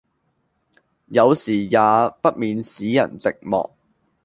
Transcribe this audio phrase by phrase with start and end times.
[1.09, 1.77] 有時也
[2.23, 3.69] 不免使人寂寞，